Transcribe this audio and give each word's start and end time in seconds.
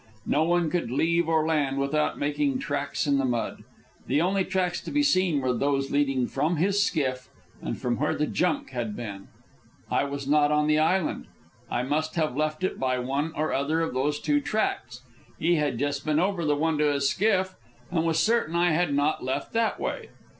No 0.25 0.41
one 0.43 0.71
could 0.71 0.89
leave 0.89 1.29
or 1.29 1.45
land 1.45 1.77
without 1.77 2.17
making 2.17 2.57
tracks 2.57 3.05
in 3.05 3.19
the 3.19 3.23
mud. 3.23 3.63
The 4.07 4.19
only 4.19 4.43
tracks 4.43 4.81
to 4.81 4.89
be 4.89 5.03
seen 5.03 5.41
were 5.41 5.53
those 5.53 5.91
leading 5.91 6.25
from 6.25 6.55
his 6.55 6.81
skiff 6.81 7.29
and 7.61 7.77
from 7.79 7.97
where 7.97 8.15
the 8.15 8.25
junk 8.25 8.71
had 8.71 8.95
been. 8.95 9.27
I 9.91 10.05
was 10.05 10.25
not 10.27 10.51
on 10.51 10.65
the 10.65 10.79
island. 10.79 11.27
I 11.69 11.83
must 11.83 12.15
have 12.15 12.35
left 12.35 12.63
it 12.63 12.79
by 12.79 12.97
one 12.97 13.31
or 13.35 13.53
other 13.53 13.81
of 13.81 13.93
those 13.93 14.19
two 14.19 14.39
tracks. 14.41 15.01
He 15.37 15.57
had 15.57 15.77
just 15.77 16.03
been 16.03 16.19
over 16.19 16.45
the 16.45 16.55
one 16.55 16.79
to 16.79 16.91
his 16.91 17.07
skiff, 17.07 17.53
and 17.91 18.03
was 18.03 18.17
certain 18.17 18.55
I 18.55 18.71
had 18.71 18.95
not 18.95 19.23
left 19.23 19.53
that 19.53 19.79
way. 19.79 20.09